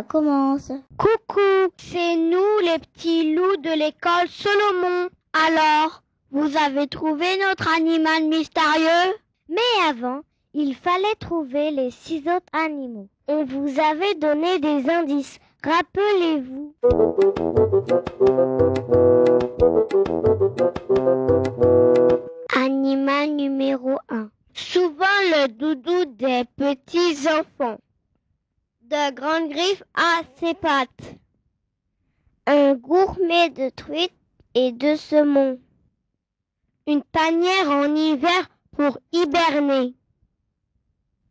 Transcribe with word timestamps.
Ça 0.00 0.04
commence. 0.04 0.72
Coucou, 0.96 1.70
c'est 1.76 2.16
nous 2.16 2.58
les 2.62 2.78
petits 2.78 3.34
loups 3.34 3.58
de 3.58 3.68
l'école 3.68 4.28
Solomon. 4.28 5.10
Alors, 5.34 6.02
vous 6.30 6.56
avez 6.56 6.86
trouvé 6.86 7.26
notre 7.46 7.68
animal 7.76 8.24
mystérieux? 8.24 9.14
Mais 9.50 9.88
avant, 9.88 10.20
il 10.54 10.74
fallait 10.74 11.16
trouver 11.18 11.70
les 11.70 11.90
six 11.90 12.20
autres 12.20 12.52
animaux. 12.52 13.08
On 13.28 13.44
vous 13.44 13.78
avait 13.78 14.14
donné 14.14 14.58
des 14.58 14.88
indices. 14.88 15.38
Rappelez-vous. 15.62 16.74
Animal 22.56 23.30
numéro 23.32 23.98
1. 24.08 24.30
Souvent 24.54 25.18
le 25.32 25.48
doudou 25.48 26.06
des 26.16 26.44
petits 26.56 27.28
enfants. 27.28 27.78
De 28.90 29.14
grandes 29.14 29.50
griffes 29.50 29.84
à 29.94 30.22
ses 30.40 30.52
pattes. 30.54 31.14
Un 32.44 32.74
gourmet 32.74 33.48
de 33.48 33.70
truites 33.70 34.12
et 34.52 34.72
de 34.72 34.96
saumon. 34.96 35.60
Une 36.88 37.02
tanière 37.12 37.70
en 37.70 37.94
hiver 37.94 38.50
pour 38.76 38.98
hiberner. 39.12 39.94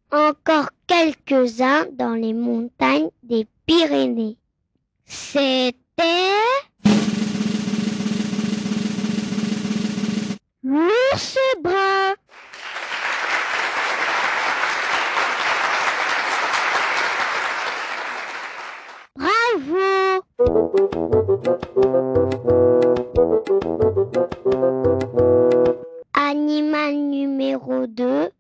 Encore 0.09 0.69
quelques-uns 0.87 1.87
dans 1.91 2.13
les 2.13 2.33
montagnes 2.33 3.09
des 3.23 3.45
Pyrénées. 3.65 4.37
C'était 5.03 6.05
l'ours 10.63 11.37
brun. 11.61 12.15
Bravo 19.19 20.78
Animal 26.13 26.95
numéro 26.95 27.85
2. 27.87 28.31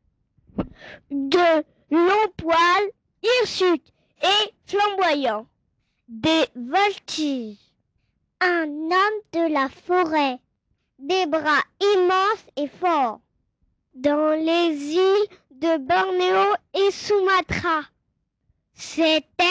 De 1.11 1.63
longs 1.91 2.31
poils 2.37 2.89
hirsutes 3.21 3.93
et 4.21 4.53
flamboyants. 4.65 5.45
Des 6.07 6.45
voltiges. 6.55 7.57
Un 8.41 8.65
homme 8.65 9.21
de 9.33 9.53
la 9.53 9.69
forêt. 9.69 10.39
Des 10.97 11.25
bras 11.27 11.63
immenses 11.81 12.45
et 12.57 12.67
forts. 12.67 13.19
Dans 13.93 14.31
les 14.31 14.95
îles 14.95 15.27
de 15.51 15.77
Bornéo 15.77 16.55
et 16.73 16.91
Sumatra. 16.91 17.81
C'était 18.73 19.43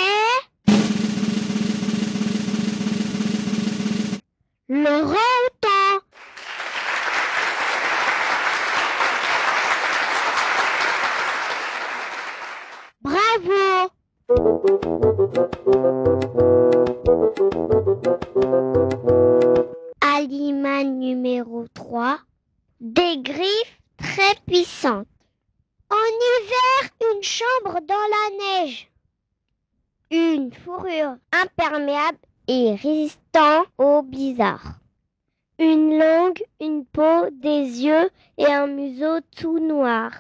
le. 4.69 5.17
Bravo 13.01 13.91
Animal 20.03 20.87
numéro 20.99 21.67
3. 21.73 22.19
Des 22.81 23.19
griffes 23.23 23.81
très 23.97 24.35
puissantes. 24.47 25.06
En 25.91 25.97
hiver, 25.97 26.91
une 27.15 27.23
chambre 27.23 27.81
dans 27.87 27.95
la 27.95 28.65
neige. 28.65 28.91
Une 30.11 30.53
fourrure 30.53 31.17
imperméable 31.33 32.19
et 32.49 32.75
résistant 32.75 33.65
aux 33.77 34.03
blizzards. 34.03 34.81
Une 35.59 35.99
langue, 35.99 36.43
une 36.61 36.85
peau, 36.87 37.29
des 37.31 37.85
yeux 37.85 38.11
et 38.39 38.47
un 38.47 38.67
museau 38.67 39.21
tout 39.37 39.59
noir. 39.59 40.13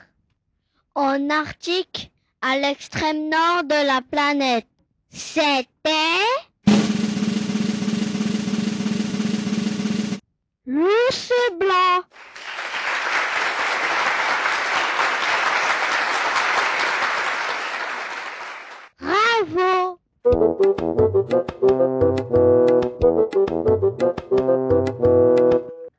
En 0.94 1.30
Arctique, 1.30 2.12
à 2.42 2.58
l'extrême 2.58 3.28
nord 3.28 3.64
de 3.64 3.86
la 3.86 4.02
planète. 4.02 4.66
C'était 5.10 5.90
l'ours 10.66 11.32
blanc. 11.58 12.02
Bravo 19.00 19.98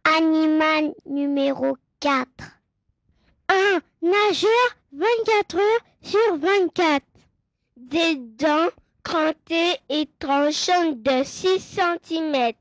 Animal 0.03 0.95
numéro 1.05 1.77
4. 1.99 2.25
Un 3.49 3.79
nageur 4.01 4.49
24 4.93 5.55
heures 5.55 5.61
sur 6.01 6.37
24. 6.37 7.05
Des 7.77 8.15
dents 8.15 8.69
crantées 9.03 9.75
et 9.87 10.09
tranchantes 10.17 10.99
de 11.03 11.23
6 11.23 11.59
cm. 11.59 12.53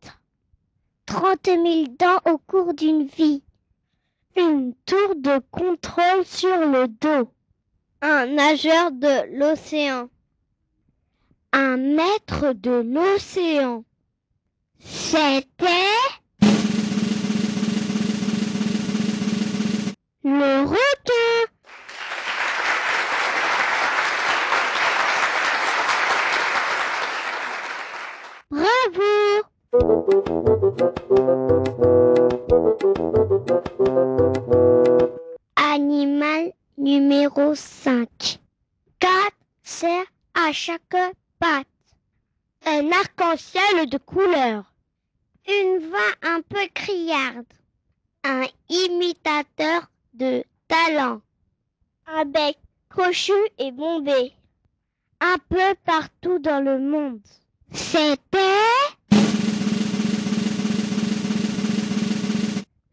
30 1.07 1.47
000 1.47 1.85
dents 1.99 2.21
au 2.31 2.37
cours 2.37 2.75
d'une 2.75 3.07
vie. 3.07 3.43
Une 4.37 4.75
tour 4.85 5.15
de 5.17 5.41
contrôle 5.51 6.27
sur 6.27 6.67
le 6.67 6.87
dos. 6.89 7.33
Un 8.03 8.27
nageur 8.27 8.93
de 8.93 9.39
l'océan. 9.39 10.11
Un 11.53 11.77
maître 11.77 12.53
de 12.53 12.83
l'océan. 12.83 13.85
C'était 14.79 15.65
le 20.25 20.63
requin. 20.67 21.49
Bravo 28.51 29.43
Animal 35.57 36.53
numéro 36.77 37.55
5. 37.55 38.41
Quatre 38.99 39.37
cerfs 39.63 40.07
à 40.35 40.53
chaque 40.53 40.97
Un 41.41 42.91
arc-en-ciel 42.93 43.89
de 43.89 43.99
couleurs. 43.99 44.73
Une 45.47 45.89
voix 45.89 46.15
un 46.23 46.41
peu 46.43 46.67
criarde. 46.75 47.47
Un 48.25 48.47
imitateur 48.69 49.89
de 50.15 50.45
talent. 50.67 51.21
Un 52.07 52.25
bec 52.25 52.59
crochu 52.91 53.33
et 53.59 53.71
bombé. 53.71 54.33
Un 55.21 55.37
peu 55.49 55.75
partout 55.85 56.39
dans 56.39 56.63
le 56.63 56.79
monde. 56.79 57.21
C'était 57.73 58.39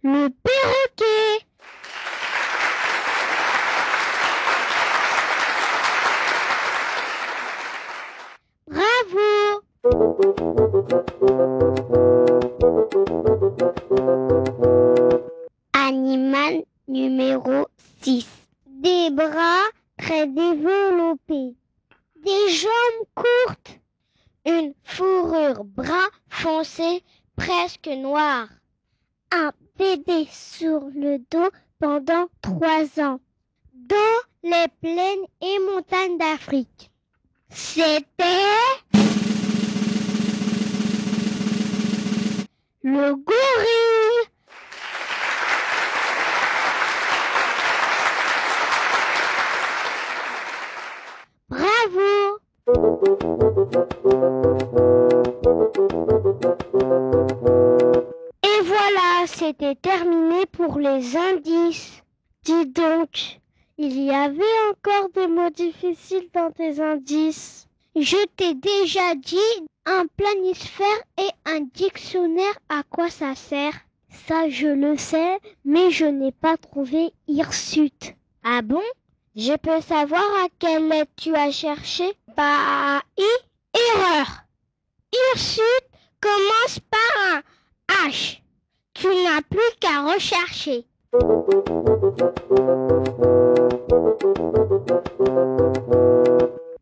le 0.03 0.29
Animal 15.73 16.63
numéro 16.87 17.67
6. 18.01 18.25
Des 18.65 19.09
bras 19.11 19.65
très 19.97 20.27
développés. 20.27 21.55
Des 22.23 22.49
jambes 22.49 23.07
courtes. 23.13 23.79
Une 24.45 24.73
fourrure 24.83 25.65
brun 25.65 26.07
foncé 26.29 27.03
presque 27.35 27.87
noire. 27.87 28.47
Un 29.31 29.51
bébé 29.77 30.27
sur 30.31 30.79
le 30.95 31.17
dos 31.29 31.49
pendant 31.77 32.27
trois 32.41 33.01
ans. 33.01 33.19
Dans 33.73 34.21
les 34.43 34.67
plaines 34.79 35.25
et 35.41 35.59
montagnes 35.59 36.17
d'Afrique. 36.17 36.89
C'était... 37.49 39.14
le 42.85 43.15
gorille. 43.15 44.29
Bravo. 51.49 52.37
Et 58.43 58.61
voilà, 58.61 59.25
c'était 59.25 59.73
terminé 59.73 60.45
pour 60.51 60.77
les 60.77 61.17
indices. 61.17 62.03
Dis 62.43 62.67
donc, 62.67 63.39
il 63.79 63.99
y 63.99 64.11
avait 64.11 64.43
encore 64.69 65.09
des 65.09 65.27
mots 65.27 65.49
difficiles 65.49 66.29
dans 66.35 66.51
tes 66.51 66.79
indices. 66.79 67.65
Je 67.95 68.23
t'ai 68.35 68.53
déjà 68.53 69.15
dit 69.15 69.65
un 69.85 70.05
planisphère 70.17 71.01
et 71.17 71.29
un 71.45 71.61
dictionnaire 71.61 72.57
à 72.69 72.83
quoi 72.89 73.09
ça 73.09 73.35
sert. 73.35 73.73
Ça, 74.27 74.49
je 74.49 74.67
le 74.67 74.97
sais, 74.97 75.39
mais 75.63 75.91
je 75.91 76.05
n'ai 76.05 76.31
pas 76.31 76.57
trouvé 76.57 77.11
hirsute. 77.27 78.13
Ah 78.43 78.61
bon? 78.61 78.81
Je 79.35 79.55
peux 79.57 79.81
savoir 79.81 80.23
à 80.43 80.47
quelle 80.59 80.87
lettre 80.87 81.11
tu 81.17 81.35
as 81.35 81.51
cherché? 81.51 82.05
Bah, 82.37 83.01
I 83.17 83.23
Erreur 83.73 84.45
Hirsute 85.13 85.89
commence 86.21 86.79
par 86.89 87.35
un 87.35 88.07
H. 88.09 88.41
Tu 88.93 89.07
n'as 89.07 89.41
plus 89.41 89.59
qu'à 89.81 90.03
rechercher. 90.13 90.85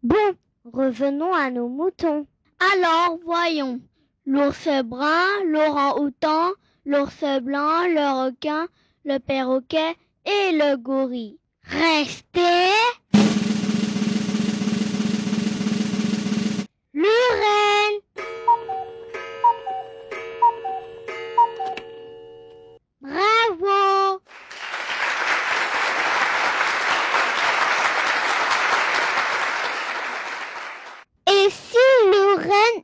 Bon, 0.04 0.36
revenons 0.72 1.34
à 1.34 1.50
nos 1.50 1.68
moutons. 1.68 2.28
Alors, 2.72 3.18
voyons. 3.26 3.82
L'ours 4.26 4.68
brun, 4.86 5.44
l'orang-outan, 5.46 6.52
l'ours 6.86 7.24
blanc, 7.42 7.88
le 7.88 8.26
requin, 8.26 8.68
le 9.04 9.18
perroquet 9.20 9.96
et 10.26 10.52
le 10.54 10.78
gorille. 10.78 11.40
Restez 11.64 12.72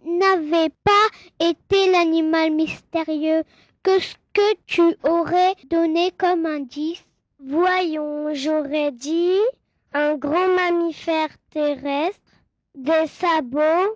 n'avait 0.06 0.72
pas 0.84 1.08
été 1.40 1.92
l'animal 1.92 2.52
mystérieux, 2.52 3.44
qu'est-ce 3.84 4.16
que 4.34 4.56
tu 4.66 4.96
aurais 5.04 5.56
donné 5.70 6.12
comme 6.12 6.46
indice 6.46 7.04
Voyons, 7.40 8.34
j'aurais 8.34 8.92
dit 8.92 9.40
un 9.94 10.16
grand 10.16 10.48
mammifère 10.48 11.30
terrestre, 11.50 12.20
des 12.76 13.08
sabots, 13.08 13.96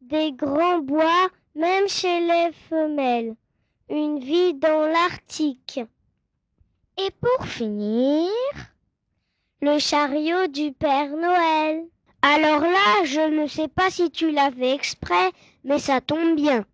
des 0.00 0.32
grands 0.32 0.78
bois, 0.78 1.28
même 1.54 1.88
chez 1.88 2.20
les 2.20 2.52
femelles, 2.68 3.34
une 3.88 4.18
vie 4.18 4.54
dans 4.54 4.86
l'Arctique. 4.86 5.80
Et 6.96 7.10
pour 7.20 7.46
finir, 7.46 8.30
le 9.60 9.78
chariot 9.78 10.46
du 10.46 10.72
Père 10.72 11.16
Noël. 11.16 11.86
Alors 12.26 12.60
là, 12.60 13.04
je 13.04 13.20
ne 13.20 13.46
sais 13.46 13.68
pas 13.68 13.90
si 13.90 14.10
tu 14.10 14.30
l'avais 14.30 14.72
exprès, 14.72 15.30
mais 15.62 15.78
ça 15.78 16.00
tombe 16.00 16.36
bien. 16.36 16.64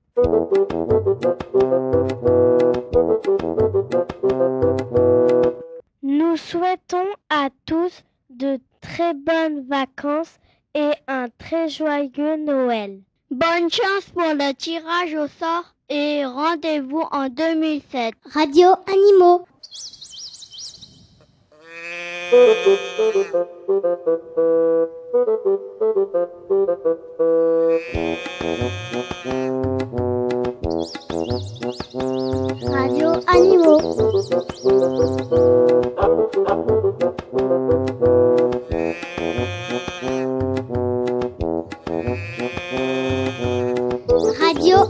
Nous 6.04 6.36
souhaitons 6.36 7.08
à 7.30 7.48
tous 7.66 8.04
de 8.30 8.60
très 8.80 9.12
bonnes 9.12 9.66
vacances 9.66 10.38
et 10.76 10.92
un 11.08 11.26
très 11.36 11.68
joyeux 11.68 12.36
Noël. 12.36 13.00
Bonne 13.32 13.70
chance 13.70 14.08
pour 14.14 14.32
le 14.32 14.54
tirage 14.54 15.14
au 15.14 15.26
sort 15.26 15.74
et 15.88 16.24
rendez-vous 16.24 17.02
en 17.10 17.28
2007. 17.28 18.14
Radio 18.32 18.68
Animaux. 18.86 19.44
Radio 22.30 22.38
Animaux. 33.26 33.82
Radio 44.38 44.86